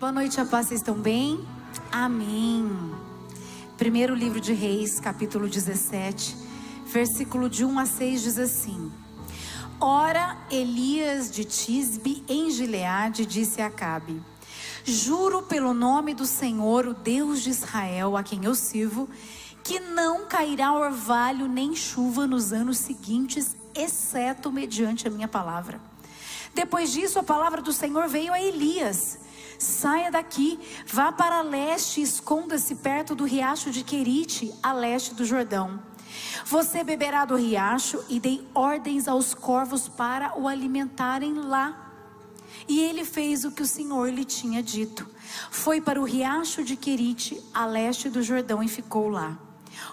Boa 0.00 0.12
noite, 0.12 0.40
a 0.40 0.46
paz, 0.46 0.68
vocês 0.68 0.80
estão 0.80 0.94
bem? 0.94 1.46
Amém. 1.92 2.66
Primeiro 3.76 4.14
livro 4.14 4.40
de 4.40 4.54
Reis, 4.54 4.98
capítulo 4.98 5.46
17, 5.46 6.38
versículo 6.86 7.50
de 7.50 7.66
1 7.66 7.78
a 7.78 7.84
6 7.84 8.22
diz 8.22 8.38
assim: 8.38 8.90
Ora, 9.78 10.38
Elias 10.50 11.30
de 11.30 11.44
Tisbe, 11.44 12.24
em 12.26 12.50
Gileade, 12.50 13.26
disse 13.26 13.60
a 13.60 13.66
Acabe: 13.66 14.22
Juro 14.86 15.42
pelo 15.42 15.74
nome 15.74 16.14
do 16.14 16.24
Senhor, 16.24 16.86
o 16.86 16.94
Deus 16.94 17.42
de 17.42 17.50
Israel, 17.50 18.16
a 18.16 18.22
quem 18.22 18.46
eu 18.46 18.54
sirvo, 18.54 19.06
que 19.62 19.78
não 19.80 20.24
cairá 20.24 20.72
orvalho 20.72 21.46
nem 21.46 21.76
chuva 21.76 22.26
nos 22.26 22.54
anos 22.54 22.78
seguintes, 22.78 23.54
exceto 23.74 24.50
mediante 24.50 25.06
a 25.06 25.10
minha 25.10 25.28
palavra. 25.28 25.78
Depois 26.54 26.90
disso, 26.90 27.18
a 27.18 27.22
palavra 27.22 27.60
do 27.60 27.70
Senhor 27.70 28.08
veio 28.08 28.32
a 28.32 28.40
Elias 28.40 29.28
Saia 29.60 30.10
daqui, 30.10 30.58
vá 30.86 31.12
para 31.12 31.42
leste 31.42 32.00
e 32.00 32.02
esconda-se 32.02 32.76
perto 32.76 33.14
do 33.14 33.24
riacho 33.24 33.70
de 33.70 33.84
Querite, 33.84 34.50
a 34.62 34.72
leste 34.72 35.12
do 35.12 35.22
Jordão. 35.22 35.78
Você 36.46 36.82
beberá 36.82 37.26
do 37.26 37.36
riacho 37.36 38.02
e 38.08 38.18
dei 38.18 38.48
ordens 38.54 39.06
aos 39.06 39.34
corvos 39.34 39.86
para 39.86 40.34
o 40.40 40.48
alimentarem 40.48 41.34
lá. 41.34 41.92
E 42.66 42.80
ele 42.80 43.04
fez 43.04 43.44
o 43.44 43.52
que 43.52 43.60
o 43.60 43.66
Senhor 43.66 44.10
lhe 44.10 44.24
tinha 44.24 44.62
dito. 44.62 45.06
Foi 45.50 45.78
para 45.78 46.00
o 46.00 46.04
riacho 46.04 46.64
de 46.64 46.74
Querite, 46.74 47.38
a 47.52 47.66
leste 47.66 48.08
do 48.08 48.22
Jordão, 48.22 48.62
e 48.62 48.68
ficou 48.68 49.10
lá. 49.10 49.38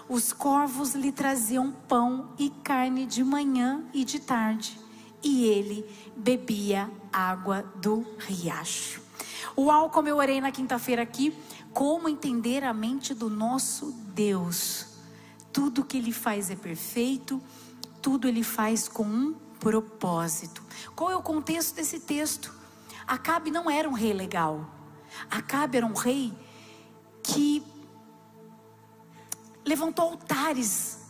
Os 0.08 0.32
corvos 0.32 0.94
lhe 0.94 1.12
traziam 1.12 1.70
pão 1.86 2.30
e 2.38 2.48
carne 2.48 3.04
de 3.04 3.22
manhã 3.22 3.84
e 3.92 4.02
de 4.02 4.18
tarde, 4.18 4.80
e 5.22 5.44
ele 5.44 5.84
bebia 6.16 6.90
água 7.12 7.70
do 7.76 8.06
riacho. 8.18 9.07
Uau, 9.56 9.90
como 9.90 10.08
eu 10.08 10.16
orei 10.16 10.40
na 10.40 10.50
quinta-feira 10.50 11.02
aqui, 11.02 11.36
como 11.72 12.08
entender 12.08 12.64
a 12.64 12.72
mente 12.72 13.14
do 13.14 13.28
nosso 13.30 13.92
Deus. 14.14 14.86
Tudo 15.52 15.84
que 15.84 15.96
ele 15.96 16.12
faz 16.12 16.50
é 16.50 16.56
perfeito, 16.56 17.42
tudo 18.02 18.28
ele 18.28 18.42
faz 18.42 18.88
com 18.88 19.04
um 19.04 19.34
propósito. 19.58 20.62
Qual 20.94 21.10
é 21.10 21.16
o 21.16 21.22
contexto 21.22 21.74
desse 21.74 22.00
texto? 22.00 22.54
Acabe 23.06 23.50
não 23.50 23.70
era 23.70 23.88
um 23.88 23.92
rei 23.92 24.12
legal. 24.12 24.68
Acabe 25.30 25.78
era 25.78 25.86
um 25.86 25.94
rei 25.94 26.32
que 27.22 27.62
levantou 29.64 30.10
altares 30.10 31.07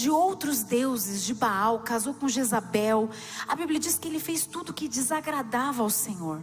de 0.00 0.10
outros 0.10 0.62
deuses, 0.62 1.22
de 1.22 1.34
Baal, 1.34 1.80
casou 1.80 2.14
com 2.14 2.26
Jezabel. 2.26 3.10
A 3.46 3.54
Bíblia 3.54 3.78
diz 3.78 3.98
que 3.98 4.08
ele 4.08 4.18
fez 4.18 4.46
tudo 4.46 4.72
que 4.72 4.88
desagradava 4.88 5.82
ao 5.82 5.90
Senhor. 5.90 6.42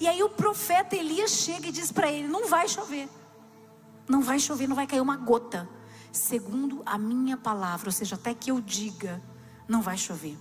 E 0.00 0.08
aí 0.08 0.22
o 0.22 0.30
profeta 0.30 0.96
Elias 0.96 1.32
chega 1.32 1.68
e 1.68 1.72
diz 1.72 1.92
para 1.92 2.10
ele: 2.10 2.26
Não 2.26 2.48
vai 2.48 2.66
chover, 2.66 3.08
não 4.08 4.22
vai 4.22 4.38
chover, 4.38 4.66
não 4.66 4.76
vai 4.76 4.86
cair 4.86 5.00
uma 5.00 5.16
gota, 5.16 5.68
segundo 6.10 6.82
a 6.86 6.96
minha 6.96 7.36
palavra, 7.36 7.88
ou 7.88 7.92
seja, 7.92 8.14
até 8.14 8.32
que 8.32 8.50
eu 8.50 8.60
diga, 8.60 9.22
não 9.68 9.82
vai 9.82 9.98
chover. 9.98 10.38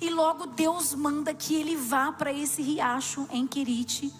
E 0.00 0.10
logo 0.10 0.46
Deus 0.46 0.94
manda 0.94 1.32
que 1.32 1.54
ele 1.54 1.76
vá 1.76 2.12
para 2.12 2.32
esse 2.32 2.60
riacho 2.60 3.26
em 3.30 3.46
Querite, 3.46 4.12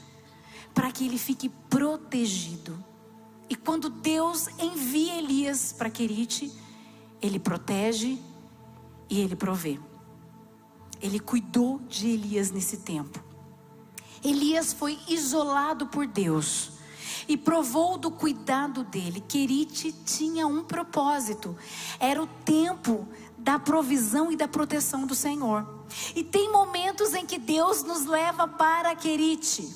para 0.72 0.92
que 0.92 1.04
ele 1.04 1.18
fique 1.18 1.48
protegido. 1.68 2.82
E 3.48 3.56
quando 3.56 3.90
Deus 3.90 4.46
envia 4.58 5.18
Elias 5.18 5.72
para 5.72 5.90
Querite, 5.90 6.52
ele 7.20 7.38
protege 7.38 8.18
e 9.08 9.20
ele 9.20 9.36
provê. 9.36 9.78
Ele 11.00 11.18
cuidou 11.18 11.78
de 11.88 12.08
Elias 12.08 12.50
nesse 12.50 12.78
tempo. 12.78 13.22
Elias 14.22 14.72
foi 14.72 14.98
isolado 15.08 15.86
por 15.86 16.06
Deus 16.06 16.72
e 17.26 17.36
provou 17.36 17.96
do 17.96 18.10
cuidado 18.10 18.84
dele. 18.84 19.20
Querite 19.20 19.92
tinha 19.92 20.46
um 20.46 20.62
propósito: 20.62 21.56
era 21.98 22.22
o 22.22 22.26
tempo 22.26 23.08
da 23.38 23.58
provisão 23.58 24.30
e 24.30 24.36
da 24.36 24.46
proteção 24.46 25.06
do 25.06 25.14
Senhor. 25.14 25.86
E 26.14 26.22
tem 26.22 26.52
momentos 26.52 27.14
em 27.14 27.24
que 27.24 27.38
Deus 27.38 27.82
nos 27.82 28.04
leva 28.04 28.46
para 28.46 28.94
Querite. 28.94 29.68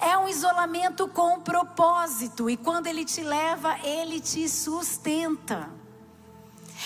É 0.00 0.16
um 0.16 0.28
isolamento 0.28 1.08
com 1.08 1.40
propósito, 1.40 2.48
e 2.48 2.56
quando 2.56 2.86
Ele 2.86 3.04
te 3.04 3.22
leva, 3.22 3.78
Ele 3.82 4.20
te 4.20 4.48
sustenta. 4.48 5.68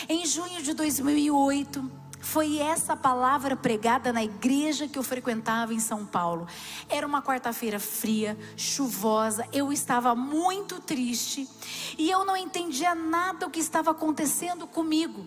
Em 0.09 0.27
junho 0.27 0.63
de 0.63 0.73
2008, 0.75 2.03
foi 2.23 2.59
essa 2.59 2.97
palavra 2.97 3.57
pregada 3.57 4.13
na 4.13 4.23
igreja 4.23 4.87
que 4.87 4.97
eu 4.97 5.03
frequentava 5.03 5.75
em 5.75 5.81
São 5.81 6.07
Paulo. 6.07 6.47
Era 6.89 7.05
uma 7.07 7.21
quarta-feira 7.21 7.81
fria, 7.81 8.39
chuvosa, 8.57 9.47
eu 9.53 9.73
estava 9.73 10.15
muito 10.15 10.81
triste 10.81 11.49
e 11.99 12.09
eu 12.09 12.25
não 12.25 12.37
entendia 12.37 12.95
nada 12.95 13.47
o 13.47 13.51
que 13.51 13.59
estava 13.59 13.91
acontecendo 13.91 14.69
comigo. 14.69 15.27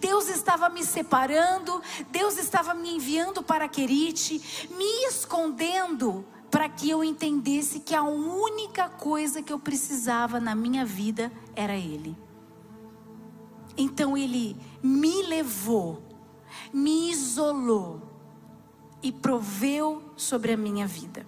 Deus 0.00 0.30
estava 0.30 0.70
me 0.70 0.82
separando, 0.82 1.82
Deus 2.10 2.38
estava 2.38 2.72
me 2.72 2.96
enviando 2.96 3.42
para 3.42 3.68
Querite, 3.68 4.40
me 4.70 5.06
escondendo 5.06 6.24
para 6.50 6.68
que 6.68 6.88
eu 6.88 7.04
entendesse 7.04 7.80
que 7.80 7.94
a 7.94 8.02
única 8.02 8.88
coisa 8.88 9.42
que 9.42 9.52
eu 9.52 9.58
precisava 9.58 10.40
na 10.40 10.54
minha 10.54 10.86
vida 10.86 11.30
era 11.54 11.76
Ele. 11.76 12.16
Então 13.80 14.14
ele 14.14 14.58
me 14.82 15.22
levou, 15.22 16.02
me 16.70 17.10
isolou 17.10 18.02
e 19.02 19.10
proveu 19.10 20.12
sobre 20.18 20.52
a 20.52 20.56
minha 20.56 20.86
vida. 20.86 21.26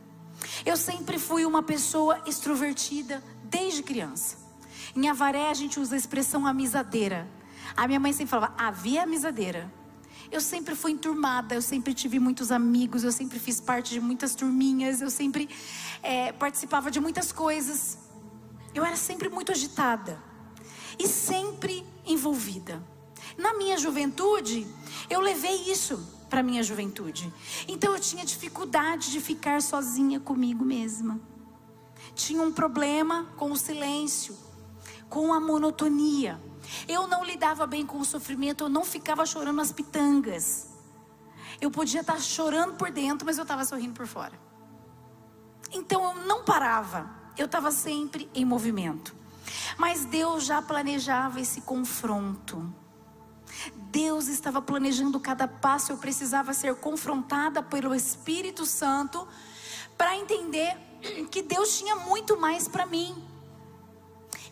Eu 0.66 0.76
sempre 0.76 1.18
fui 1.18 1.46
uma 1.46 1.62
pessoa 1.62 2.20
extrovertida 2.26 3.24
desde 3.44 3.82
criança. 3.82 4.36
Em 4.94 5.08
Avaré 5.08 5.48
a 5.48 5.54
gente 5.54 5.80
usa 5.80 5.94
a 5.94 5.98
expressão 5.98 6.46
amisadeira. 6.46 7.26
A 7.74 7.86
minha 7.86 7.98
mãe 7.98 8.12
sempre 8.12 8.32
falava, 8.32 8.52
havia 8.58 9.02
amisadeira. 9.02 9.72
Eu 10.30 10.42
sempre 10.42 10.74
fui 10.74 10.92
enturmada, 10.92 11.54
eu 11.54 11.62
sempre 11.62 11.94
tive 11.94 12.18
muitos 12.18 12.52
amigos, 12.52 13.02
eu 13.02 13.12
sempre 13.12 13.38
fiz 13.38 13.62
parte 13.62 13.94
de 13.94 14.00
muitas 14.00 14.34
turminhas, 14.34 15.00
eu 15.00 15.08
sempre 15.08 15.48
é, 16.02 16.32
participava 16.32 16.90
de 16.90 17.00
muitas 17.00 17.32
coisas. 17.32 17.96
Eu 18.74 18.84
era 18.84 18.96
sempre 18.96 19.30
muito 19.30 19.50
agitada 19.52 20.31
e 20.98 21.06
sempre 21.06 21.86
envolvida. 22.06 22.82
Na 23.36 23.54
minha 23.54 23.78
juventude, 23.78 24.66
eu 25.08 25.20
levei 25.20 25.70
isso 25.70 25.98
para 26.28 26.42
minha 26.42 26.62
juventude. 26.62 27.32
Então 27.68 27.92
eu 27.92 28.00
tinha 28.00 28.24
dificuldade 28.24 29.10
de 29.10 29.20
ficar 29.20 29.60
sozinha 29.60 30.18
comigo 30.18 30.64
mesma. 30.64 31.20
Tinha 32.14 32.42
um 32.42 32.52
problema 32.52 33.26
com 33.36 33.52
o 33.52 33.56
silêncio, 33.56 34.36
com 35.08 35.32
a 35.32 35.40
monotonia. 35.40 36.40
Eu 36.88 37.06
não 37.06 37.24
lidava 37.24 37.66
bem 37.66 37.84
com 37.84 37.98
o 37.98 38.04
sofrimento, 38.04 38.64
eu 38.64 38.68
não 38.68 38.84
ficava 38.84 39.26
chorando 39.26 39.60
as 39.60 39.72
pitangas. 39.72 40.68
Eu 41.60 41.70
podia 41.70 42.00
estar 42.00 42.20
chorando 42.20 42.74
por 42.74 42.90
dentro, 42.90 43.26
mas 43.26 43.38
eu 43.38 43.42
estava 43.42 43.64
sorrindo 43.64 43.94
por 43.94 44.06
fora. 44.06 44.38
Então 45.72 46.02
eu 46.02 46.26
não 46.26 46.44
parava, 46.44 47.10
eu 47.36 47.46
estava 47.46 47.70
sempre 47.70 48.28
em 48.34 48.44
movimento. 48.44 49.14
Mas 49.76 50.04
Deus 50.04 50.44
já 50.44 50.60
planejava 50.60 51.40
esse 51.40 51.60
confronto. 51.60 52.72
Deus 53.90 54.28
estava 54.28 54.62
planejando 54.62 55.20
cada 55.20 55.46
passo, 55.46 55.92
eu 55.92 55.98
precisava 55.98 56.54
ser 56.54 56.74
confrontada 56.76 57.62
pelo 57.62 57.94
Espírito 57.94 58.64
Santo 58.64 59.26
para 59.96 60.16
entender 60.16 60.76
que 61.30 61.42
Deus 61.42 61.78
tinha 61.78 61.96
muito 61.96 62.38
mais 62.40 62.66
para 62.66 62.86
mim. 62.86 63.22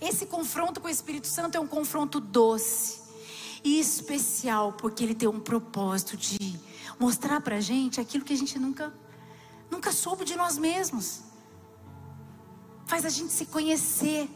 Esse 0.00 0.26
confronto 0.26 0.80
com 0.80 0.86
o 0.86 0.90
Espírito 0.90 1.26
Santo 1.26 1.56
é 1.56 1.60
um 1.60 1.66
confronto 1.66 2.20
doce 2.20 3.00
e 3.62 3.78
especial, 3.78 4.72
porque 4.72 5.04
ele 5.04 5.14
tem 5.14 5.28
um 5.28 5.40
propósito 5.40 6.16
de 6.16 6.58
mostrar 6.98 7.40
para 7.40 7.56
a 7.56 7.60
gente 7.60 8.00
aquilo 8.00 8.24
que 8.24 8.32
a 8.32 8.36
gente 8.36 8.58
nunca, 8.58 8.92
nunca 9.70 9.92
soube 9.92 10.24
de 10.24 10.36
nós 10.36 10.58
mesmos 10.58 11.29
faz 12.90 13.04
a 13.04 13.08
gente 13.08 13.32
se 13.32 13.46
conhecer. 13.46 14.28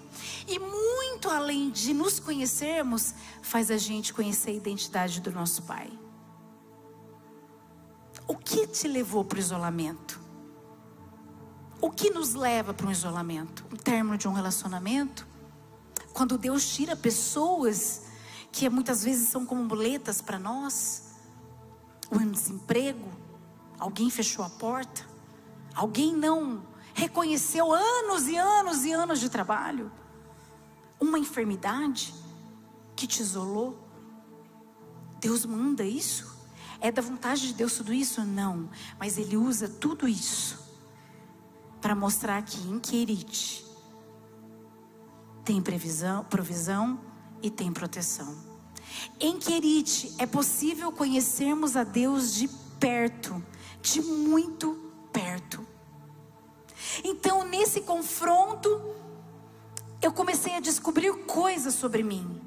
E 0.47 0.61
muito 0.61 1.29
além 1.29 1.71
de 1.71 1.93
nos 1.93 2.21
conhecermos, 2.21 3.13
faz 3.43 3.69
a 3.69 3.77
gente 3.77 4.15
conhecer 4.15 4.51
a 4.51 4.55
identidade 4.55 5.21
do 5.21 5.33
nosso 5.33 5.65
Pai. 5.65 5.91
O 8.29 8.37
que 8.37 8.69
te 8.69 8.87
levou 8.87 9.25
para 9.25 9.39
o 9.39 9.41
isolamento? 9.41 10.21
O 11.81 11.91
que 11.91 12.11
nos 12.11 12.35
leva 12.35 12.73
para 12.73 12.87
um 12.87 12.93
isolamento? 12.93 13.67
O 13.73 13.77
término 13.77 14.17
de 14.17 14.29
um 14.29 14.33
relacionamento? 14.33 15.27
Quando 16.13 16.39
Deus 16.39 16.65
tira 16.65 16.95
pessoas 16.95 18.03
que 18.53 18.71
muitas 18.71 19.03
vezes 19.03 19.31
são 19.31 19.45
como 19.45 19.65
muletas 19.65 20.23
para 20.23 20.39
nós, 20.39 21.03
o 22.09 22.21
desemprego, 22.21 23.11
alguém 23.81 24.09
fechou 24.11 24.45
a 24.45 24.49
porta, 24.49 25.05
alguém 25.75 26.15
não 26.15 26.63
reconheceu 26.95 27.73
anos 27.73 28.29
e 28.29 28.37
anos 28.37 28.85
e 28.85 28.93
anos 28.93 29.21
de 29.21 29.29
trabalho, 29.29 29.93
uma 31.01 31.19
enfermidade 31.19 32.15
que 32.97 33.07
te 33.07 33.21
isolou. 33.21 33.87
Deus 35.21 35.45
manda 35.45 35.85
isso? 35.85 36.33
É 36.81 36.93
da 36.93 37.03
vontade 37.03 37.49
de 37.49 37.55
Deus 37.55 37.75
tudo 37.75 37.93
isso? 37.93 38.25
Não, 38.25 38.71
mas 38.99 39.19
Ele 39.19 39.37
usa 39.37 39.69
tudo 39.69 40.07
isso 40.07 40.63
para 41.81 41.95
mostrar 41.95 42.43
que 42.43 42.59
em 42.69 42.79
Querite 42.79 43.65
tem 45.45 45.61
previsão, 45.61 46.25
provisão 46.25 46.99
e 47.43 47.51
tem 47.51 47.71
proteção. 47.73 48.35
Em 49.21 49.39
Querite 49.39 50.15
é 50.19 50.27
possível 50.27 50.91
conhecermos 50.93 51.77
a 51.77 51.85
Deus 51.85 52.35
de 52.35 52.49
perto, 52.79 53.45
de 53.83 54.01
muito 54.01 54.93
perto. 55.13 55.74
Então, 57.03 57.45
nesse 57.45 57.81
confronto, 57.81 58.69
eu 60.01 60.13
comecei 60.13 60.55
a 60.55 60.61
descobrir 60.61 61.13
coisas 61.25 61.75
sobre 61.75 62.03
mim. 62.03 62.41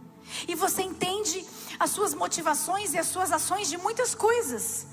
E 0.47 0.55
você 0.55 0.81
entende 0.81 1.45
as 1.79 1.91
suas 1.91 2.13
motivações 2.13 2.93
e 2.93 2.97
as 2.97 3.07
suas 3.07 3.31
ações 3.31 3.67
de 3.67 3.77
muitas 3.77 4.13
coisas. 4.13 4.87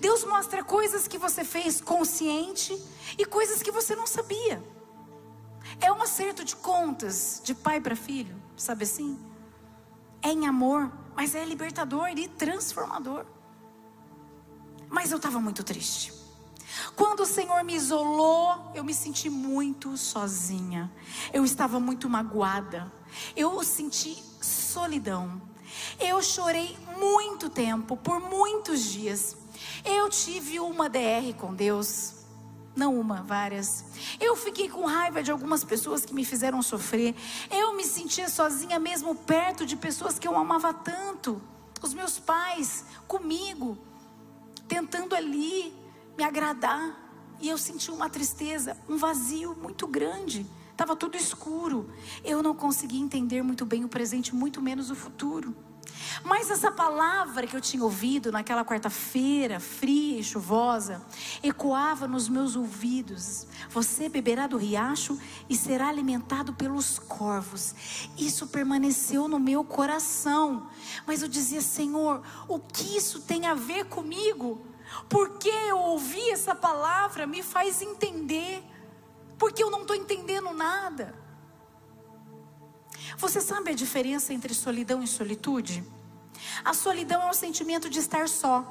Deus 0.00 0.24
mostra 0.24 0.62
coisas 0.62 1.08
que 1.08 1.18
você 1.18 1.44
fez 1.44 1.80
consciente 1.80 2.80
e 3.18 3.24
coisas 3.24 3.62
que 3.62 3.70
você 3.70 3.94
não 3.94 4.06
sabia. 4.06 4.62
É 5.80 5.90
um 5.90 6.00
acerto 6.02 6.44
de 6.44 6.54
contas 6.56 7.40
de 7.42 7.54
pai 7.54 7.80
para 7.80 7.96
filho, 7.96 8.40
sabe 8.56 8.84
assim? 8.84 9.18
É 10.22 10.28
em 10.28 10.46
amor, 10.46 10.90
mas 11.16 11.34
é 11.34 11.44
libertador 11.44 12.08
e 12.08 12.28
transformador. 12.28 13.26
Mas 14.88 15.10
eu 15.10 15.16
estava 15.16 15.40
muito 15.40 15.64
triste. 15.64 16.13
Quando 16.96 17.20
o 17.20 17.26
Senhor 17.26 17.62
me 17.64 17.74
isolou, 17.74 18.72
eu 18.74 18.84
me 18.84 18.94
senti 18.94 19.28
muito 19.30 19.96
sozinha. 19.96 20.90
Eu 21.32 21.44
estava 21.44 21.78
muito 21.80 22.08
magoada. 22.08 22.92
Eu 23.36 23.62
senti 23.62 24.22
solidão. 24.40 25.40
Eu 25.98 26.22
chorei 26.22 26.76
muito 26.98 27.48
tempo, 27.48 27.96
por 27.96 28.20
muitos 28.20 28.84
dias. 28.84 29.36
Eu 29.84 30.08
tive 30.08 30.60
uma 30.60 30.88
DR 30.88 31.34
com 31.38 31.54
Deus. 31.54 32.14
Não 32.76 32.98
uma, 32.98 33.22
várias. 33.22 33.84
Eu 34.18 34.34
fiquei 34.34 34.68
com 34.68 34.84
raiva 34.84 35.22
de 35.22 35.30
algumas 35.30 35.62
pessoas 35.62 36.04
que 36.04 36.12
me 36.12 36.24
fizeram 36.24 36.60
sofrer. 36.60 37.14
Eu 37.50 37.74
me 37.76 37.84
sentia 37.84 38.28
sozinha 38.28 38.78
mesmo 38.80 39.14
perto 39.14 39.64
de 39.64 39.76
pessoas 39.76 40.18
que 40.18 40.26
eu 40.26 40.36
amava 40.36 40.74
tanto. 40.74 41.40
Os 41.80 41.94
meus 41.94 42.18
pais 42.18 42.84
comigo, 43.06 43.78
tentando 44.66 45.14
ali 45.14 45.72
me 46.16 46.24
agradar. 46.24 47.02
E 47.40 47.48
eu 47.48 47.58
senti 47.58 47.90
uma 47.90 48.08
tristeza, 48.08 48.76
um 48.88 48.96
vazio 48.96 49.56
muito 49.60 49.86
grande. 49.86 50.46
Estava 50.70 50.96
tudo 50.96 51.16
escuro. 51.16 51.90
Eu 52.24 52.42
não 52.42 52.54
conseguia 52.54 53.00
entender 53.00 53.42
muito 53.42 53.64
bem 53.64 53.84
o 53.84 53.88
presente, 53.88 54.34
muito 54.34 54.60
menos 54.60 54.90
o 54.90 54.94
futuro. 54.94 55.54
Mas 56.24 56.50
essa 56.50 56.70
palavra 56.70 57.46
que 57.46 57.56
eu 57.56 57.60
tinha 57.60 57.82
ouvido 57.82 58.32
naquela 58.32 58.64
quarta-feira 58.64 59.60
fria 59.60 60.18
e 60.18 60.24
chuvosa 60.24 61.02
ecoava 61.42 62.08
nos 62.08 62.28
meus 62.28 62.56
ouvidos: 62.56 63.46
Você 63.70 64.08
beberá 64.08 64.46
do 64.46 64.56
riacho 64.56 65.18
e 65.48 65.56
será 65.56 65.88
alimentado 65.88 66.52
pelos 66.54 66.98
corvos. 66.98 67.74
Isso 68.16 68.46
permaneceu 68.48 69.28
no 69.28 69.38
meu 69.38 69.64
coração. 69.64 70.68
Mas 71.06 71.22
eu 71.22 71.28
dizia: 71.28 71.60
Senhor, 71.60 72.22
o 72.48 72.58
que 72.58 72.96
isso 72.96 73.20
tem 73.20 73.46
a 73.46 73.54
ver 73.54 73.86
comigo? 73.86 74.73
Porque 75.08 75.48
eu 75.48 75.78
ouvi 75.78 76.30
essa 76.30 76.54
palavra 76.54 77.26
me 77.26 77.42
faz 77.42 77.82
entender. 77.82 78.62
Porque 79.38 79.62
eu 79.62 79.70
não 79.70 79.82
estou 79.82 79.96
entendendo 79.96 80.52
nada. 80.52 81.14
Você 83.18 83.40
sabe 83.40 83.70
a 83.70 83.74
diferença 83.74 84.32
entre 84.32 84.54
solidão 84.54 85.02
e 85.02 85.06
solitude? 85.06 85.84
A 86.64 86.74
solidão 86.74 87.22
é 87.22 87.30
o 87.30 87.34
sentimento 87.34 87.88
de 87.88 87.98
estar 87.98 88.28
só, 88.28 88.64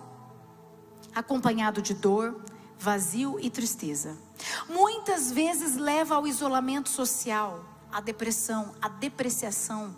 acompanhado 1.13 1.81
de 1.81 1.93
dor, 1.93 2.41
vazio 2.77 3.39
e 3.39 3.49
tristeza. 3.49 4.17
Muitas 4.67 5.31
vezes 5.31 5.75
leva 5.75 6.15
ao 6.15 6.27
isolamento 6.27 6.89
social, 6.89 7.63
à 7.91 8.01
depressão, 8.01 8.75
à 8.81 8.89
depreciação, 8.89 9.95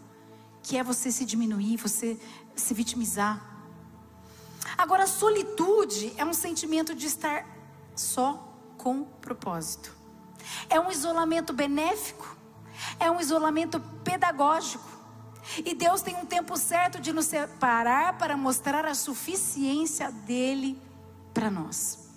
que 0.62 0.78
é 0.78 0.84
você 0.84 1.12
se 1.12 1.26
diminuir, 1.26 1.78
você 1.78 2.20
se 2.56 2.74
vitimizar. 2.74 3.55
Agora, 4.78 5.08
solitude 5.08 6.14
é 6.18 6.26
um 6.26 6.34
sentimento 6.34 6.94
de 6.94 7.08
estar 7.08 7.46
só 7.96 8.56
com 8.78 9.04
propósito. 9.04 9.96
É 10.70 10.80
um 10.80 10.92
isolamento 10.92 11.54
benéfico, 11.54 12.38
é 13.00 13.10
um 13.10 13.20
isolamento 13.20 13.80
pedagógico. 14.04 14.96
E 15.64 15.76
Deus 15.76 16.02
tem 16.02 16.16
um 16.16 16.26
tempo 16.26 16.58
certo 16.58 17.00
de 17.00 17.14
nos 17.14 17.26
separar 17.26 18.18
para 18.18 18.36
mostrar 18.36 18.86
a 18.86 18.96
suficiência 18.96 20.12
dele 20.12 20.82
para 21.34 21.52
nós. 21.52 22.10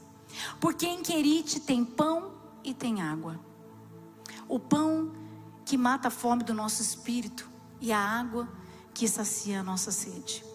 Porque 0.60 0.86
em 0.86 1.02
Querite 1.02 1.60
tem 1.60 1.84
pão 1.84 2.32
e 2.64 2.72
tem 2.72 3.02
água. 3.02 3.38
O 4.48 4.58
pão 4.58 5.12
que 5.64 5.76
mata 5.76 6.08
a 6.08 6.10
fome 6.10 6.42
do 6.42 6.54
nosso 6.54 6.80
espírito 6.80 7.48
e 7.80 7.92
a 7.92 7.98
água 7.98 8.48
que 8.94 9.06
sacia 9.06 9.60
a 9.60 9.62
nossa 9.62 9.92
sede. 9.92 10.47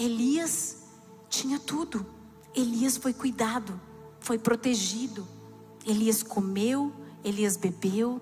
Elias 0.00 0.78
tinha 1.28 1.58
tudo. 1.58 2.06
Elias 2.54 2.96
foi 2.96 3.12
cuidado, 3.12 3.78
foi 4.18 4.38
protegido. 4.38 5.28
Elias 5.86 6.22
comeu, 6.22 6.90
Elias 7.22 7.58
bebeu. 7.58 8.18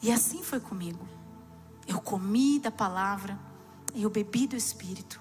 E 0.00 0.12
assim 0.12 0.44
foi 0.44 0.60
comigo. 0.60 1.06
Eu 1.88 2.00
comi 2.00 2.60
da 2.60 2.70
palavra, 2.70 3.36
eu 3.92 4.08
bebi 4.08 4.46
do 4.46 4.54
Espírito. 4.54 5.20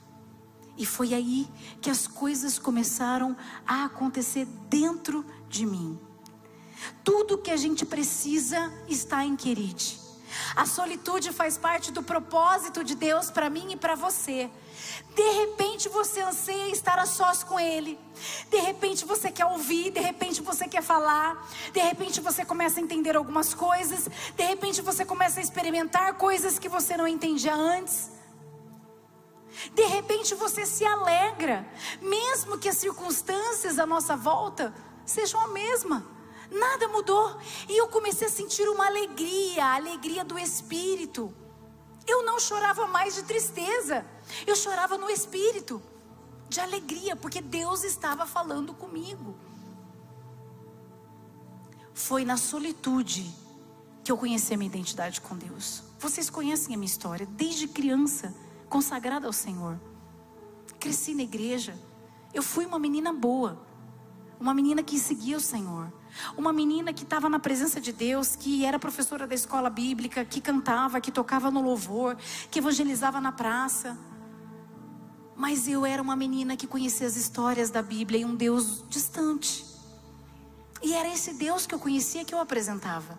E 0.78 0.86
foi 0.86 1.16
aí 1.16 1.48
que 1.82 1.90
as 1.90 2.06
coisas 2.08 2.60
começaram 2.60 3.36
a 3.66 3.86
acontecer 3.86 4.46
dentro 4.70 5.26
de 5.50 5.66
mim. 5.66 6.00
Tudo 7.04 7.40
que 7.40 7.50
a 7.50 7.58
gente 7.58 7.86
precisa 7.86 8.72
está 8.88 9.26
em 9.26 9.36
Querite. 9.36 10.01
A 10.56 10.66
solitude 10.66 11.32
faz 11.32 11.58
parte 11.58 11.92
do 11.92 12.04
propósito 12.04 12.84
de 12.84 12.96
Deus 12.96 13.30
para 13.30 13.50
mim 13.50 13.72
e 13.72 13.76
para 13.76 13.96
você. 13.96 14.50
De 15.16 15.30
repente 15.32 15.90
você 15.90 16.22
anseia 16.22 16.72
estar 16.72 16.98
a 16.98 17.06
sós 17.06 17.44
com 17.44 17.60
Ele. 17.60 18.00
De 18.50 18.58
repente 18.58 19.06
você 19.06 19.32
quer 19.32 19.46
ouvir, 19.46 19.92
de 19.92 20.00
repente 20.00 20.42
você 20.42 20.68
quer 20.68 20.82
falar. 20.82 21.48
De 21.74 21.80
repente 21.80 22.22
você 22.22 22.46
começa 22.46 22.80
a 22.80 22.84
entender 22.84 23.16
algumas 23.16 23.54
coisas. 23.54 24.10
De 24.36 24.44
repente 24.44 24.82
você 24.82 25.04
começa 25.06 25.40
a 25.40 25.44
experimentar 25.44 26.14
coisas 26.16 26.58
que 26.58 26.70
você 26.70 26.96
não 26.96 27.08
entendia 27.08 27.54
antes. 27.54 28.12
De 29.74 29.84
repente 29.86 30.34
você 30.34 30.66
se 30.66 30.86
alegra, 30.86 31.66
mesmo 32.02 32.58
que 32.58 32.70
as 32.70 32.78
circunstâncias 32.78 33.78
à 33.78 33.86
nossa 33.86 34.16
volta 34.16 34.74
sejam 35.06 35.40
a 35.40 35.48
mesma. 35.48 36.21
Nada 36.52 36.90
mudou. 36.90 37.38
E 37.70 37.78
eu 37.78 37.88
comecei 37.88 38.28
a 38.28 38.30
sentir 38.30 38.68
uma 38.68 38.86
alegria, 38.86 39.64
a 39.64 39.76
alegria 39.76 40.26
do 40.26 40.38
Espírito. 40.38 41.34
Eu 42.06 42.26
não 42.26 42.40
chorava 42.40 42.86
mais 42.88 43.16
de 43.16 43.24
tristeza, 43.24 44.06
eu 44.46 44.56
chorava 44.56 44.98
no 44.98 45.10
Espírito, 45.10 45.82
de 46.50 46.60
alegria, 46.60 47.16
porque 47.16 47.42
Deus 47.42 47.84
estava 47.84 48.26
falando 48.26 48.74
comigo. 48.74 49.36
Foi 51.94 52.26
na 52.26 52.36
solitude 52.36 53.32
que 54.04 54.12
eu 54.12 54.18
conheci 54.18 54.54
a 54.54 54.58
minha 54.58 54.68
identidade 54.68 55.22
com 55.22 55.38
Deus. 55.38 55.84
Vocês 56.00 56.30
conhecem 56.30 56.74
a 56.74 56.78
minha 56.78 56.90
história, 56.90 57.26
desde 57.28 57.68
criança, 57.68 58.36
consagrada 58.68 59.28
ao 59.28 59.34
Senhor. 59.34 59.80
Cresci 60.80 61.14
na 61.14 61.22
igreja, 61.22 61.78
eu 62.34 62.42
fui 62.42 62.66
uma 62.66 62.80
menina 62.80 63.14
boa, 63.14 63.62
uma 64.40 64.54
menina 64.54 64.82
que 64.82 65.00
seguia 65.00 65.38
o 65.38 65.42
Senhor. 65.42 65.94
Uma 66.38 66.52
menina 66.52 66.94
que 66.94 67.04
estava 67.04 67.30
na 67.30 67.40
presença 67.40 67.80
de 67.80 67.92
Deus, 67.92 68.36
que 68.36 68.66
era 68.66 68.78
professora 68.78 69.26
da 69.26 69.36
escola 69.36 69.70
bíblica, 69.70 70.24
que 70.26 70.42
cantava, 70.42 71.00
que 71.02 71.12
tocava 71.12 71.50
no 71.50 71.62
louvor, 71.62 72.18
que 72.50 72.60
evangelizava 72.60 73.20
na 73.22 73.32
praça. 73.32 73.98
Mas 75.36 75.68
eu 75.68 75.86
era 75.86 76.02
uma 76.02 76.16
menina 76.16 76.56
que 76.56 76.68
conhecia 76.68 77.08
as 77.08 77.16
histórias 77.16 77.70
da 77.70 77.82
Bíblia 77.82 78.22
e 78.22 78.26
um 78.26 78.36
Deus 78.36 78.84
distante. 78.90 79.66
E 80.82 80.94
era 80.94 81.08
esse 81.08 81.34
Deus 81.34 81.66
que 81.66 81.76
eu 81.76 81.80
conhecia 81.80 82.26
que 82.26 82.34
eu 82.34 82.40
apresentava. 82.40 83.18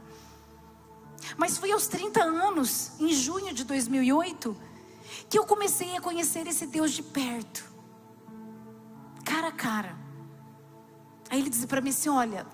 Mas 1.37 1.57
foi 1.57 1.73
aos 1.73 1.87
30 1.87 2.23
anos, 2.23 2.93
em 3.01 3.13
junho 3.13 3.55
de 3.55 3.65
2008, 3.65 4.57
que 5.29 5.39
eu 5.39 5.45
comecei 5.45 5.97
a 5.97 6.01
conhecer 6.01 6.47
esse 6.47 6.67
Deus 6.67 6.93
de 6.93 7.03
perto, 7.03 7.65
cara 9.25 9.49
a 9.49 9.53
cara. 9.53 9.97
Aí 11.31 11.41
ele 11.41 11.49
disse 11.49 11.67
para 11.67 11.81
mim 11.81 11.91
assim: 11.91 12.09
Olha, 12.09 12.47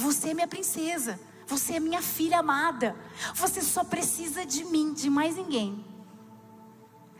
você 0.00 0.30
é 0.30 0.34
minha 0.34 0.48
princesa. 0.48 1.20
Você 1.46 1.74
é 1.74 1.80
minha 1.80 2.00
filha 2.00 2.38
amada. 2.38 2.96
Você 3.34 3.60
só 3.60 3.84
precisa 3.84 4.46
de 4.46 4.64
mim, 4.64 4.94
de 4.94 5.10
mais 5.10 5.36
ninguém. 5.36 5.84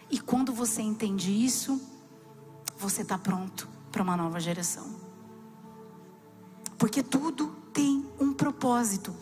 E 0.08 0.18
quando 0.18 0.52
você 0.52 0.80
entende 0.80 1.30
isso, 1.30 1.80
você 2.78 3.02
está 3.02 3.18
pronto 3.18 3.68
para 3.92 4.02
uma 4.02 4.16
nova 4.16 4.40
geração. 4.40 4.98
Porque 6.78 7.02
tudo 7.02 7.48
tem 7.72 8.08
um 8.18 8.32
propósito. 8.32 9.14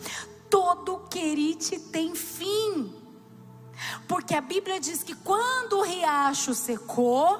Todo 0.49 0.99
querite 1.09 1.79
tem 1.79 2.15
fim. 2.15 2.93
Porque 4.07 4.33
a 4.35 4.41
Bíblia 4.41 4.79
diz 4.79 5.03
que 5.03 5.15
quando 5.15 5.79
o 5.79 5.83
riacho 5.83 6.53
secou, 6.53 7.39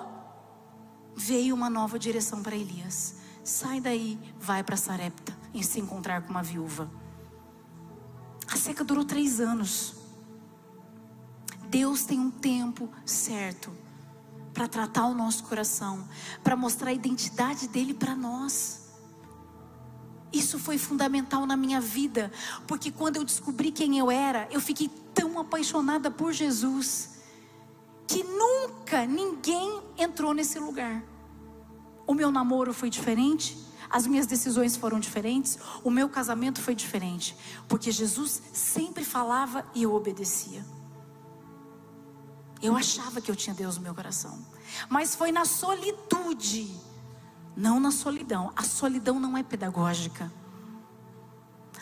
veio 1.15 1.55
uma 1.55 1.69
nova 1.69 1.97
direção 1.97 2.41
para 2.41 2.55
Elias. 2.55 3.15
Sai 3.43 3.79
daí, 3.79 4.19
vai 4.39 4.63
para 4.63 4.75
Sarepta 4.75 5.38
em 5.53 5.63
se 5.63 5.79
encontrar 5.79 6.22
com 6.22 6.29
uma 6.29 6.44
viúva. 6.44 6.89
A 8.51 8.58
seca 8.58 8.84
durou 8.84 9.06
três 9.06 9.39
anos. 9.39 9.96
Deus 11.70 12.03
tem 12.03 12.20
um 12.20 12.32
tempo 12.32 12.89
certo 13.06 13.72
para 14.53 14.68
tratar 14.68 15.06
o 15.06 15.13
nosso 15.13 15.44
coração, 15.44 16.08
para 16.44 16.56
mostrar 16.56 16.89
a 16.89 16.94
identidade 16.94 17.68
dele 17.68 17.94
para 17.94 18.15
nós. 18.15 18.89
Isso 20.34 20.60
foi 20.60 20.77
fundamental 20.77 21.46
na 21.46 21.56
minha 21.56 21.79
vida, 21.79 22.32
porque 22.68 22.91
quando 22.91 23.18
eu 23.18 23.24
descobri 23.24 23.72
quem 23.72 23.98
eu 23.98 24.12
era, 24.12 24.48
eu 24.51 24.60
fiquei 24.60 24.89
tão 25.13 25.39
apaixonada 25.39 26.12
por 26.12 26.34
Jesus, 26.34 27.22
que 28.08 28.24
nunca 28.24 29.06
ninguém 29.06 29.82
entrou 29.98 30.34
nesse 30.34 30.60
lugar. 30.60 31.03
O 32.06 32.13
meu 32.13 32.32
namoro 32.32 32.74
foi 32.74 32.89
diferente, 32.89 33.58
as 33.89 34.05
minhas 34.05 34.27
decisões 34.27 34.75
foram 34.75 35.00
diferentes, 35.00 35.58
o 35.84 35.89
meu 35.89 36.08
casamento 36.08 36.62
foi 36.62 36.75
diferente, 36.75 37.36
porque 37.67 37.91
Jesus 37.91 38.41
sempre 38.53 39.03
falava 39.03 39.65
e 39.74 39.84
eu 39.84 39.93
obedecia. 39.93 40.63
Eu 42.62 42.75
achava 42.75 43.19
que 43.22 43.31
eu 43.31 43.36
tinha 43.36 43.55
Deus 43.55 43.77
no 43.77 43.84
meu 43.84 43.96
coração, 43.96 44.38
mas 44.89 45.15
foi 45.15 45.31
na 45.31 45.46
solitude, 45.46 46.75
não 47.55 47.79
na 47.79 47.89
solidão. 47.89 48.51
A 48.55 48.63
solidão 48.63 49.19
não 49.19 49.38
é 49.38 49.43
pedagógica. 49.43 50.31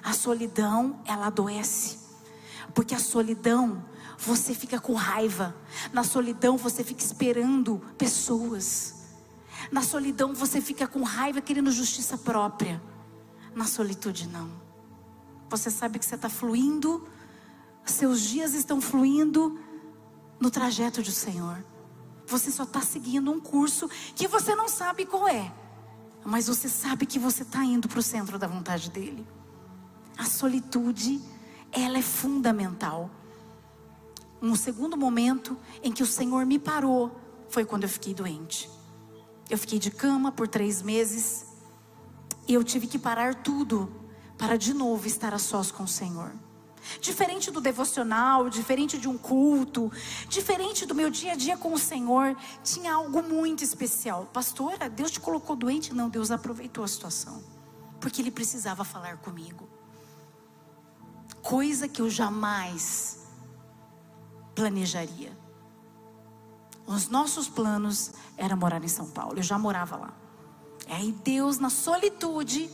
A 0.03 0.13
solidão, 0.13 1.01
ela 1.05 1.27
adoece, 1.27 1.97
porque 2.73 2.95
a 2.95 2.99
solidão, 2.99 3.83
você 4.17 4.53
fica 4.53 4.79
com 4.79 4.93
raiva, 4.93 5.55
na 5.91 6.03
solidão, 6.03 6.55
você 6.55 6.83
fica 6.83 7.03
esperando 7.03 7.79
pessoas. 7.97 8.96
Na 9.71 9.81
solidão 9.81 10.33
você 10.33 10.61
fica 10.61 10.87
com 10.87 11.03
raiva 11.03 11.41
querendo 11.41 11.71
justiça 11.71 12.17
própria. 12.17 12.81
Na 13.55 13.65
solitude 13.65 14.27
não. 14.27 14.49
Você 15.49 15.69
sabe 15.69 15.99
que 15.99 16.05
você 16.05 16.15
está 16.15 16.29
fluindo, 16.29 17.07
seus 17.85 18.21
dias 18.21 18.53
estão 18.53 18.81
fluindo 18.81 19.59
no 20.39 20.51
trajeto 20.51 21.01
do 21.01 21.11
Senhor. 21.11 21.63
Você 22.25 22.51
só 22.51 22.63
está 22.63 22.81
seguindo 22.81 23.31
um 23.31 23.39
curso 23.39 23.89
que 24.15 24.27
você 24.27 24.53
não 24.53 24.67
sabe 24.67 25.05
qual 25.05 25.27
é, 25.27 25.53
mas 26.25 26.47
você 26.47 26.67
sabe 26.67 27.05
que 27.05 27.17
você 27.17 27.43
está 27.43 27.63
indo 27.63 27.87
para 27.87 27.99
o 27.99 28.03
centro 28.03 28.37
da 28.37 28.47
vontade 28.47 28.91
dEle. 28.91 29.25
A 30.17 30.25
solitude, 30.25 31.21
ela 31.71 31.97
é 31.97 32.01
fundamental. 32.01 33.09
Um 34.41 34.55
segundo 34.55 34.97
momento 34.97 35.57
em 35.81 35.91
que 35.91 36.03
o 36.03 36.05
Senhor 36.05 36.45
me 36.45 36.59
parou 36.59 37.15
foi 37.49 37.63
quando 37.63 37.83
eu 37.83 37.89
fiquei 37.89 38.13
doente. 38.13 38.69
Eu 39.49 39.57
fiquei 39.57 39.79
de 39.79 39.89
cama 39.89 40.31
por 40.31 40.47
três 40.47 40.81
meses 40.81 41.45
e 42.47 42.53
eu 42.53 42.63
tive 42.63 42.87
que 42.87 42.99
parar 42.99 43.35
tudo 43.35 43.89
para 44.37 44.57
de 44.57 44.73
novo 44.73 45.07
estar 45.07 45.33
a 45.33 45.39
sós 45.39 45.71
com 45.71 45.83
o 45.83 45.87
Senhor. 45.87 46.31
Diferente 47.01 47.51
do 47.51 47.59
devocional, 47.59 48.49
diferente 48.49 48.97
de 48.97 49.07
um 49.09 49.17
culto, 49.17 49.91
diferente 50.29 50.85
do 50.85 50.95
meu 50.95 51.09
dia 51.09 51.33
a 51.33 51.35
dia 51.35 51.57
com 51.57 51.73
o 51.73 51.77
Senhor, 51.77 52.35
tinha 52.63 52.93
algo 52.93 53.21
muito 53.23 53.63
especial. 53.63 54.25
Pastora, 54.31 54.89
Deus 54.89 55.11
te 55.11 55.19
colocou 55.19 55.55
doente? 55.55 55.93
Não, 55.93 56.09
Deus 56.09 56.31
aproveitou 56.31 56.83
a 56.83 56.87
situação, 56.87 57.43
porque 57.99 58.21
Ele 58.21 58.31
precisava 58.31 58.83
falar 58.83 59.17
comigo. 59.17 59.67
Coisa 61.41 61.87
que 61.87 62.01
eu 62.01 62.09
jamais 62.09 63.19
planejaria. 64.55 65.46
Os 66.87 67.09
nossos 67.09 67.49
planos 67.49 68.11
era 68.37 68.55
morar 68.55 68.81
em 68.81 68.87
São 68.87 69.07
Paulo. 69.07 69.37
Eu 69.37 69.43
já 69.43 69.59
morava 69.59 69.97
lá. 69.97 70.13
Aí 70.89 71.11
Deus, 71.11 71.59
na 71.59 71.69
solitude, 71.69 72.69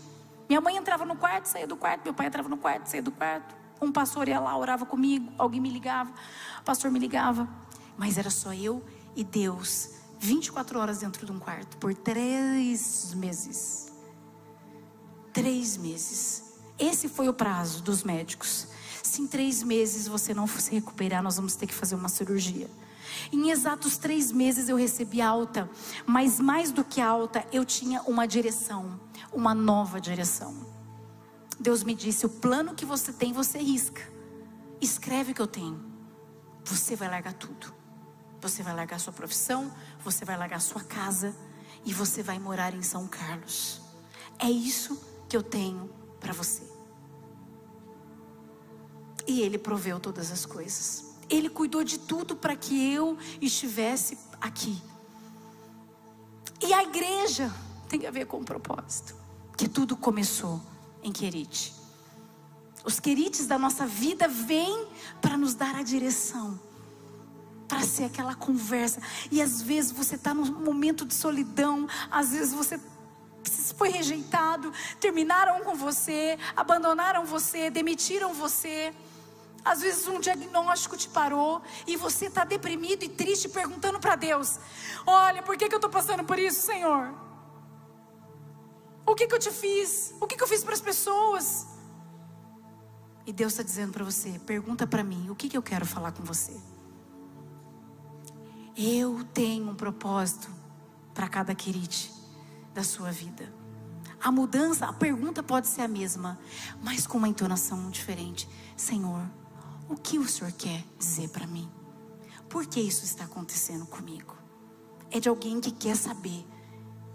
minha 0.47 0.61
mãe 0.61 0.77
entrava 0.77 1.03
no 1.03 1.15
quarto, 1.15 1.47
saía 1.47 1.65
do 1.65 1.75
quarto, 1.75 2.03
meu 2.03 2.13
pai 2.13 2.27
entrava 2.27 2.47
no 2.47 2.57
quarto, 2.57 2.85
saía 2.85 3.01
do 3.01 3.11
quarto. 3.11 3.55
Um 3.81 3.91
pastor 3.91 4.29
ia 4.29 4.39
lá, 4.39 4.55
orava 4.55 4.85
comigo, 4.85 5.33
alguém 5.35 5.59
me 5.59 5.69
ligava, 5.69 6.11
o 6.59 6.63
pastor 6.63 6.91
me 6.91 6.99
ligava. 6.99 7.49
Mas 7.97 8.19
era 8.19 8.29
só 8.29 8.53
eu 8.53 8.83
e 9.15 9.23
Deus, 9.23 9.89
24 10.19 10.79
horas 10.79 10.99
dentro 10.99 11.25
de 11.25 11.31
um 11.31 11.39
quarto, 11.39 11.75
por 11.77 11.93
três 11.95 13.15
meses. 13.15 13.91
Três 15.33 15.75
meses. 15.75 16.53
Esse 16.77 17.09
foi 17.09 17.27
o 17.27 17.33
prazo 17.33 17.81
dos 17.81 18.03
médicos. 18.03 18.67
Se 19.01 19.21
em 19.23 19.27
três 19.27 19.63
meses 19.63 20.07
você 20.07 20.35
não 20.35 20.45
se 20.45 20.71
recuperar, 20.71 21.23
nós 21.23 21.35
vamos 21.35 21.55
ter 21.55 21.65
que 21.65 21.73
fazer 21.73 21.95
uma 21.95 22.09
cirurgia. 22.09 22.69
Em 23.31 23.49
exatos 23.49 23.97
três 23.97 24.31
meses 24.31 24.69
eu 24.69 24.75
recebi 24.75 25.21
alta, 25.21 25.69
mas 26.05 26.39
mais 26.39 26.71
do 26.71 26.83
que 26.83 27.01
alta, 27.01 27.45
eu 27.51 27.65
tinha 27.65 28.01
uma 28.03 28.27
direção, 28.27 28.99
uma 29.31 29.53
nova 29.53 29.99
direção. 29.99 30.55
Deus 31.59 31.83
me 31.83 31.95
disse: 31.95 32.25
o 32.25 32.29
plano 32.29 32.75
que 32.75 32.85
você 32.85 33.13
tem, 33.13 33.31
você 33.31 33.59
risca. 33.59 34.01
Escreve 34.81 35.31
o 35.31 35.35
que 35.35 35.41
eu 35.41 35.47
tenho. 35.47 35.83
Você 36.65 36.95
vai 36.95 37.09
largar 37.09 37.33
tudo. 37.33 37.73
Você 38.41 38.61
vai 38.61 38.75
largar 38.75 38.99
sua 38.99 39.13
profissão, 39.13 39.73
você 40.03 40.25
vai 40.25 40.37
largar 40.37 40.59
sua 40.59 40.83
casa 40.83 41.33
e 41.85 41.93
você 41.93 42.21
vai 42.21 42.37
morar 42.37 42.73
em 42.73 42.81
São 42.81 43.07
Carlos. 43.07 43.81
É 44.37 44.49
isso 44.49 45.01
que 45.29 45.37
eu 45.37 45.41
tenho 45.41 45.89
para 46.19 46.33
você. 46.33 46.63
E 49.25 49.41
Ele 49.41 49.57
proveu 49.57 49.99
todas 49.99 50.31
as 50.31 50.45
coisas. 50.45 51.12
Ele 51.29 51.49
cuidou 51.49 51.83
de 51.83 51.97
tudo 51.99 52.35
para 52.35 52.55
que 52.55 52.93
eu 52.93 53.17
estivesse 53.41 54.17
aqui. 54.41 54.81
E 56.61 56.73
a 56.73 56.83
igreja 56.83 57.51
tem 57.89 58.05
a 58.07 58.11
ver 58.11 58.25
com 58.25 58.37
o 58.37 58.43
propósito. 58.43 59.15
Que 59.57 59.67
tudo 59.67 59.95
começou 59.95 60.61
em 61.03 61.11
Querite. 61.11 61.73
Os 62.83 62.99
querites 62.99 63.47
da 63.47 63.57
nossa 63.57 63.85
vida 63.85 64.27
vêm 64.27 64.87
para 65.21 65.37
nos 65.37 65.53
dar 65.53 65.75
a 65.75 65.83
direção, 65.83 66.59
para 67.67 67.81
ser 67.81 68.05
aquela 68.05 68.35
conversa. 68.35 69.01
E 69.31 69.41
às 69.41 69.61
vezes 69.61 69.91
você 69.91 70.15
está 70.15 70.33
num 70.33 70.45
momento 70.59 71.05
de 71.05 71.13
solidão, 71.13 71.87
às 72.11 72.31
vezes 72.31 72.53
você 72.53 72.79
foi 73.77 73.89
rejeitado, 73.89 74.71
terminaram 74.99 75.63
com 75.63 75.75
você, 75.75 76.37
abandonaram 76.55 77.25
você, 77.25 77.69
demitiram 77.69 78.33
você. 78.33 78.93
Às 79.63 79.81
vezes 79.81 80.07
um 80.07 80.19
diagnóstico 80.19 80.97
te 80.97 81.07
parou 81.07 81.61
e 81.87 81.95
você 81.95 82.25
está 82.25 82.43
deprimido 82.43 83.03
e 83.03 83.09
triste, 83.09 83.47
perguntando 83.47 83.99
para 83.99 84.15
Deus: 84.15 84.59
Olha, 85.05 85.41
por 85.41 85.55
que, 85.57 85.69
que 85.69 85.75
eu 85.75 85.77
estou 85.77 85.89
passando 85.89 86.23
por 86.23 86.37
isso, 86.37 86.65
Senhor? 86.65 87.13
O 89.05 89.15
que, 89.15 89.27
que 89.27 89.35
eu 89.35 89.39
te 89.39 89.51
fiz? 89.51 90.13
O 90.19 90.27
que, 90.27 90.35
que 90.35 90.43
eu 90.43 90.47
fiz 90.47 90.63
para 90.63 90.73
as 90.73 90.81
pessoas? 90.81 91.67
E 93.25 93.31
Deus 93.31 93.53
está 93.53 93.63
dizendo 93.63 93.93
para 93.93 94.03
você: 94.03 94.39
pergunta 94.39 94.85
para 94.85 95.03
mim, 95.03 95.29
o 95.29 95.35
que, 95.35 95.47
que 95.47 95.57
eu 95.57 95.63
quero 95.63 95.85
falar 95.85 96.11
com 96.11 96.23
você? 96.23 96.55
Eu 98.75 99.23
tenho 99.33 99.69
um 99.69 99.75
propósito 99.75 100.49
para 101.13 101.29
cada 101.29 101.53
querite 101.53 102.11
da 102.73 102.83
sua 102.83 103.11
vida. 103.11 103.53
A 104.19 104.31
mudança, 104.31 104.87
a 104.87 104.93
pergunta 104.93 105.43
pode 105.43 105.67
ser 105.67 105.81
a 105.81 105.87
mesma, 105.87 106.39
mas 106.81 107.05
com 107.05 107.17
uma 107.17 107.27
entonação 107.27 107.89
diferente. 107.91 108.47
Senhor, 108.75 109.29
o 109.89 109.95
que 109.95 110.17
o 110.17 110.27
Senhor 110.27 110.51
quer 110.53 110.83
dizer 110.97 111.29
para 111.29 111.47
mim? 111.47 111.69
Por 112.49 112.65
que 112.65 112.79
isso 112.79 113.03
está 113.03 113.25
acontecendo 113.25 113.85
comigo? 113.85 114.35
É 115.11 115.19
de 115.19 115.29
alguém 115.29 115.59
que 115.59 115.71
quer 115.71 115.95
saber, 115.95 116.45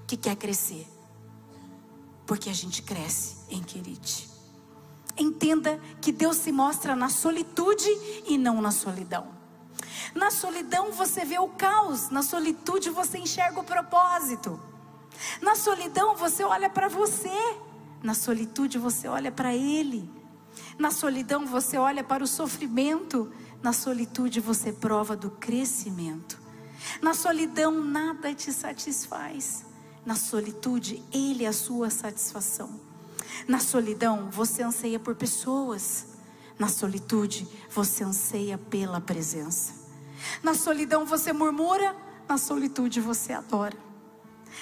que 0.06 0.16
quer 0.16 0.36
crescer. 0.36 0.86
Porque 2.26 2.50
a 2.50 2.52
gente 2.52 2.82
cresce 2.82 3.36
em 3.48 3.62
Querite. 3.62 4.28
Entenda 5.16 5.80
que 6.00 6.12
Deus 6.12 6.36
se 6.36 6.52
mostra 6.52 6.94
na 6.94 7.08
solitude 7.08 7.88
e 8.26 8.38
não 8.38 8.60
na 8.60 8.70
solidão. 8.70 9.28
Na 10.14 10.30
solidão 10.30 10.92
você 10.92 11.24
vê 11.24 11.38
o 11.38 11.48
caos, 11.48 12.10
na 12.10 12.22
solitude 12.22 12.90
você 12.90 13.18
enxerga 13.18 13.60
o 13.60 13.64
propósito. 13.64 14.60
Na 15.42 15.54
solidão 15.54 16.14
você 16.14 16.44
olha 16.44 16.70
para 16.70 16.88
você, 16.88 17.56
na 18.02 18.14
solitude 18.14 18.78
você 18.78 19.08
olha 19.08 19.32
para 19.32 19.54
Ele. 19.54 20.17
Na 20.78 20.90
solidão 20.90 21.46
você 21.46 21.76
olha 21.76 22.04
para 22.04 22.22
o 22.22 22.26
sofrimento, 22.26 23.30
na 23.62 23.72
solitude 23.72 24.40
você 24.40 24.72
prova 24.72 25.16
do 25.16 25.30
crescimento. 25.30 26.38
Na 27.02 27.14
solidão 27.14 27.82
nada 27.82 28.32
te 28.34 28.52
satisfaz. 28.52 29.66
Na 30.06 30.14
solitude, 30.14 31.02
Ele 31.12 31.44
é 31.44 31.48
a 31.48 31.52
sua 31.52 31.90
satisfação. 31.90 32.80
Na 33.46 33.58
solidão, 33.58 34.30
você 34.30 34.62
anseia 34.62 34.98
por 34.98 35.14
pessoas. 35.14 36.06
Na 36.58 36.68
solitude, 36.68 37.46
você 37.70 38.04
anseia 38.04 38.56
pela 38.56 39.00
presença. 39.00 39.74
Na 40.42 40.54
solidão, 40.54 41.04
você 41.04 41.32
murmura. 41.32 41.94
Na 42.28 42.38
solitude, 42.38 43.00
você 43.00 43.32
adora. 43.32 43.76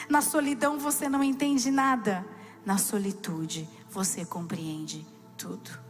Na 0.08 0.20
solidão, 0.20 0.78
você 0.78 1.08
não 1.08 1.22
entende 1.22 1.70
nada. 1.70 2.26
Na 2.64 2.76
solitude, 2.76 3.68
você 3.88 4.24
compreende 4.24 5.06
tudo. 5.36 5.85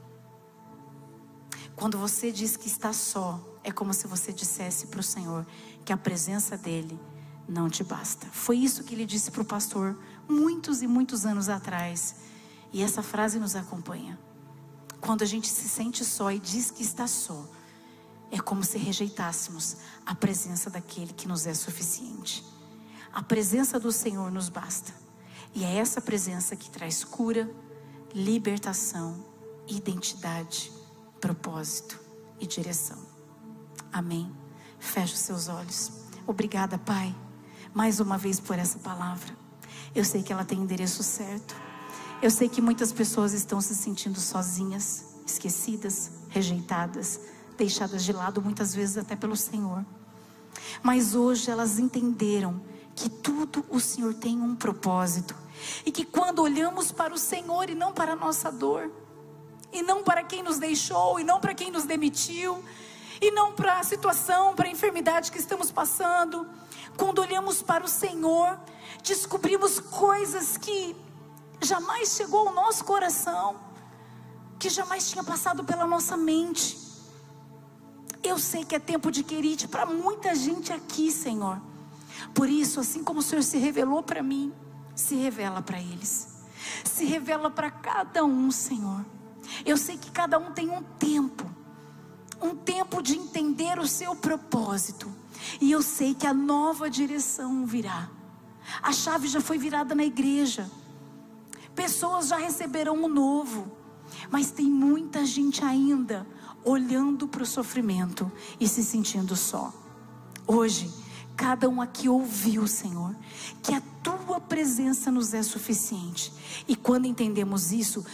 Quando 1.77 1.99
você 1.99 2.33
diz 2.33 2.57
que 2.57 2.69
está 2.69 2.91
só, 2.95 3.39
é 3.63 3.71
como 3.71 3.93
se 3.93 4.07
você 4.07 4.33
dissesse 4.33 4.87
para 4.87 5.01
o 5.01 5.03
Senhor 5.03 5.47
que 5.85 5.93
a 5.93 5.97
presença 5.97 6.57
dEle 6.57 6.99
não 7.47 7.69
te 7.69 7.85
basta. 7.85 8.27
Foi 8.33 8.57
isso 8.57 8.83
que 8.83 8.95
ele 8.95 9.05
disse 9.05 9.31
para 9.31 9.43
o 9.43 9.45
pastor 9.45 9.97
muitos 10.27 10.81
e 10.81 10.87
muitos 10.87 11.27
anos 11.27 11.51
atrás. 11.51 12.17
E 12.73 12.83
essa 12.83 13.03
frase 13.03 13.39
nos 13.39 13.55
acompanha. 13.55 14.19
Quando 15.03 15.21
a 15.21 15.27
gente 15.27 15.49
se 15.49 15.69
sente 15.69 16.03
só 16.03 16.33
e 16.33 16.39
diz 16.39 16.71
que 16.71 16.83
está 16.83 17.07
só, 17.07 17.47
é 18.31 18.41
como 18.41 18.65
se 18.65 18.79
rejeitássemos 18.79 19.77
a 20.07 20.15
presença 20.15 20.71
daquele 20.71 21.13
que 21.13 21.29
nos 21.29 21.47
é 21.47 21.53
suficiente. 21.53 22.43
A 23.13 23.23
presença 23.23 23.79
do 23.79 23.93
Senhor 23.93 24.33
nos 24.33 24.49
basta. 24.49 24.95
E 25.55 25.63
é 25.63 25.77
essa 25.77 26.01
presença 26.01 26.57
que 26.57 26.71
traz 26.71 27.05
cura, 27.05 27.49
libertação, 28.15 29.25
identidade, 29.69 30.73
propósito 31.27 31.99
e 32.39 32.47
direção. 32.47 32.99
Amém. 33.93 34.31
Feche 34.79 35.15
os 35.15 35.21
seus 35.21 35.49
olhos. 35.49 35.91
Obrigada, 36.25 36.79
Pai, 36.79 37.13
mais 37.75 37.99
uma 37.99 38.17
vez 38.17 38.39
por 38.39 38.57
essa 38.57 38.79
palavra. 38.79 39.37
Eu 39.93 40.05
sei 40.05 40.23
que 40.23 40.33
ela 40.33 40.45
tem 40.45 40.61
endereço 40.61 41.03
certo. 41.03 41.57
Eu 42.23 42.31
sei 42.31 42.49
que 42.49 42.63
muitas 42.63 42.93
pessoas 42.93 43.33
estão 43.33 43.61
se 43.61 43.75
sentindo 43.75 44.21
sozinhas, 44.21 45.17
esquecidas, 45.27 46.13
rejeitadas, 46.29 47.19
deixadas 47.59 48.05
de 48.05 48.13
lado 48.13 48.41
muitas 48.41 48.73
vezes 48.73 48.97
até 48.97 49.17
pelo 49.17 49.35
Senhor. 49.35 49.85
Mas 50.81 51.17
hoje 51.17 51.51
elas 51.51 51.81
entenderam 51.81 52.63
que 52.95 53.09
tudo 53.09 53.65
o 53.69 53.81
Senhor 53.81 54.15
tem 54.15 54.41
um 54.41 54.55
propósito 54.55 55.35
e 55.85 55.91
que 55.91 56.05
quando 56.05 56.41
olhamos 56.41 56.93
para 56.93 57.13
o 57.13 57.19
Senhor 57.19 57.69
e 57.69 57.75
não 57.75 57.93
para 57.93 58.13
a 58.13 58.17
nossa 58.17 58.53
dor, 58.53 58.93
e 59.77 59.83
não 59.83 60.03
para 60.03 60.23
quem 60.25 60.43
nos 60.43 60.59
deixou, 60.59 61.21
e 61.21 61.25
não 61.25 61.39
para 61.39 61.55
quem 61.55 61.71
nos 61.71 61.85
demitiu, 61.85 62.65
e 63.21 63.31
não 63.31 63.53
para 63.53 63.79
a 63.79 63.85
situação, 63.85 64.55
para 64.55 64.67
a 64.67 64.71
enfermidade 64.71 65.31
que 65.31 65.39
estamos 65.39 65.71
passando, 65.71 66.47
quando 66.97 67.19
olhamos 67.21 67.63
para 67.63 67.85
o 67.85 67.89
Senhor, 67.89 68.59
descobrimos 69.03 69.79
coisas 69.79 70.57
que 70.57 70.97
jamais 71.61 72.15
chegou 72.15 72.49
ao 72.49 72.55
nosso 72.55 72.85
coração, 72.85 73.57
que 74.59 74.71
jamais 74.71 75.11
tinha 75.11 75.23
passado 75.23 75.63
pela 75.63 75.87
nossa 75.87 76.17
mente. 76.17 76.79
Eu 78.23 78.39
sei 78.39 78.65
que 78.65 78.75
é 78.75 78.79
tempo 78.79 79.11
de 79.11 79.23
querite 79.23 79.69
para 79.69 79.85
muita 79.85 80.35
gente 80.35 80.73
aqui, 80.73 81.13
Senhor. 81.13 81.61
Por 82.35 82.49
isso, 82.49 82.81
assim 82.81 83.05
como 83.05 83.21
o 83.21 83.23
Senhor 83.23 83.43
se 83.43 83.59
revelou 83.59 84.03
para 84.03 84.23
mim, 84.23 84.53
se 84.95 85.15
revela 85.17 85.61
para 85.61 85.79
eles. 85.79 86.29
Se 86.83 87.05
revela 87.05 87.51
para 87.51 87.71
cada 87.71 88.25
um, 88.25 88.51
Senhor. 88.51 89.05
Eu 89.65 89.77
sei 89.77 89.97
que 89.97 90.11
cada 90.11 90.39
um 90.39 90.53
tem 90.53 90.71
um 90.71 90.83
tempo, 90.83 91.45
um 92.41 92.55
tempo 92.55 93.03
de 93.03 93.17
entender 93.17 93.79
o 93.79 93.87
seu 93.87 94.15
propósito. 94.15 95.13
E 95.61 95.71
eu 95.71 95.83
sei 95.83 96.15
que 96.15 96.27
a 96.27 96.35
nova 96.35 96.91
direção 96.91 97.65
virá. 97.67 98.11
A 98.83 98.93
chave 98.93 99.29
já 99.29 99.41
foi 99.41 99.59
virada 99.59 99.95
na 99.95 100.05
igreja. 100.05 100.71
Pessoas 101.75 102.29
já 102.29 102.37
receberão 102.37 103.03
o 103.05 103.09
novo. 103.09 103.71
Mas 104.31 104.51
tem 104.51 104.67
muita 104.67 105.25
gente 105.25 105.65
ainda 105.65 106.27
olhando 106.65 107.29
para 107.29 107.43
o 107.43 107.47
sofrimento 107.47 108.31
e 108.59 108.67
se 108.67 108.83
sentindo 108.83 109.37
só. 109.37 109.73
Hoje, 110.47 110.93
cada 111.37 111.69
um 111.69 111.81
aqui 111.81 112.09
ouviu, 112.09 112.67
Senhor, 112.67 113.15
que 113.63 113.73
a 113.73 113.83
tua 114.03 114.41
presença 114.41 115.11
nos 115.11 115.35
é 115.35 115.43
suficiente. 115.43 116.33
E 116.67 116.75
quando 116.75 117.07
entendemos 117.07 117.73
isso, 117.73 118.05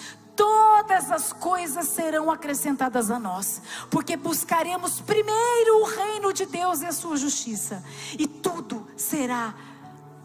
todas 0.42 1.12
as 1.12 1.32
coisas 1.32 1.86
serão 1.86 2.28
acrescentadas 2.28 3.12
a 3.12 3.18
nós, 3.18 3.62
porque 3.88 4.16
buscaremos 4.16 5.00
primeiro 5.00 5.82
o 5.82 5.84
reino 5.84 6.32
de 6.32 6.44
Deus 6.44 6.80
e 6.80 6.86
a 6.86 6.90
sua 6.90 7.16
justiça, 7.16 7.84
e 8.18 8.26
tudo 8.26 8.84
será 8.96 9.54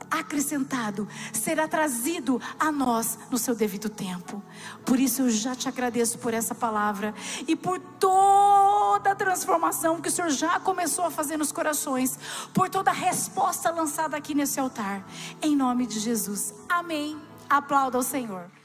acrescentado 0.09 1.05
será 1.33 1.67
trazido 1.67 2.41
a 2.57 2.71
nós 2.71 3.19
no 3.29 3.37
seu 3.37 3.53
devido 3.53 3.89
tempo. 3.89 4.41
Por 4.85 4.99
isso 4.99 5.23
eu 5.23 5.29
já 5.29 5.53
te 5.53 5.67
agradeço 5.67 6.17
por 6.17 6.33
essa 6.33 6.55
palavra 6.55 7.13
e 7.47 7.55
por 7.55 7.77
toda 7.99 9.11
a 9.11 9.15
transformação 9.15 10.01
que 10.01 10.07
o 10.07 10.11
Senhor 10.11 10.31
já 10.31 10.59
começou 10.61 11.05
a 11.05 11.11
fazer 11.11 11.37
nos 11.37 11.51
corações, 11.51 12.17
por 12.53 12.69
toda 12.69 12.89
a 12.89 12.93
resposta 12.93 13.69
lançada 13.69 14.17
aqui 14.17 14.33
nesse 14.33 14.59
altar. 14.59 15.05
Em 15.41 15.55
nome 15.55 15.85
de 15.85 15.99
Jesus. 15.99 16.55
Amém. 16.67 17.19
Aplauda 17.49 17.97
ao 17.97 18.03
Senhor. 18.03 18.57